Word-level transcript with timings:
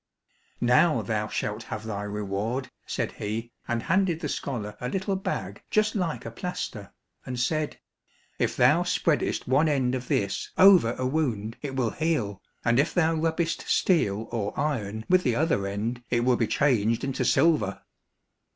"Now 0.59 1.03
thou 1.03 1.27
shalt 1.27 1.61
have 1.69 1.83
thy 1.83 2.01
reward," 2.01 2.71
said 2.87 3.11
he, 3.11 3.51
and 3.67 3.83
handed 3.83 4.19
the 4.19 4.29
scholar 4.29 4.75
a 4.81 4.89
little 4.89 5.15
bag 5.15 5.61
just 5.69 5.93
like 5.93 6.25
a 6.25 6.31
plaster, 6.31 6.91
and 7.23 7.39
said, 7.39 7.79
"If 8.39 8.55
thou 8.57 8.81
spreadest 8.81 9.47
one 9.47 9.69
end 9.69 9.93
of 9.93 10.07
this 10.07 10.49
over 10.57 10.95
a 10.97 11.05
wound 11.05 11.57
it 11.61 11.75
will 11.75 11.91
heal, 11.91 12.41
and 12.65 12.79
if 12.79 12.95
thou 12.95 13.13
rubbest 13.13 13.69
steel 13.69 14.27
or 14.31 14.59
iron 14.59 15.05
with 15.07 15.21
the 15.21 15.35
other 15.35 15.67
end 15.67 16.03
it 16.09 16.21
will 16.21 16.35
be 16.35 16.47
changed 16.47 17.03
into 17.03 17.23
silver." 17.23 17.83